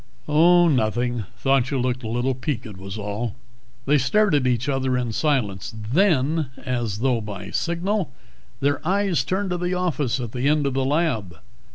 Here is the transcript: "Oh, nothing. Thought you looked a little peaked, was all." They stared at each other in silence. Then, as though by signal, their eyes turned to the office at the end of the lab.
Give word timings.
"Oh, 0.27 0.67
nothing. 0.67 1.25
Thought 1.37 1.69
you 1.69 1.77
looked 1.77 2.01
a 2.01 2.07
little 2.07 2.33
peaked, 2.33 2.75
was 2.75 2.97
all." 2.97 3.35
They 3.85 3.99
stared 3.99 4.33
at 4.33 4.47
each 4.47 4.67
other 4.67 4.97
in 4.97 5.11
silence. 5.11 5.75
Then, 5.79 6.49
as 6.65 7.01
though 7.01 7.21
by 7.21 7.51
signal, 7.51 8.11
their 8.61 8.81
eyes 8.83 9.23
turned 9.23 9.51
to 9.51 9.59
the 9.59 9.75
office 9.75 10.19
at 10.19 10.31
the 10.31 10.47
end 10.47 10.65
of 10.65 10.73
the 10.73 10.85
lab. 10.85 11.37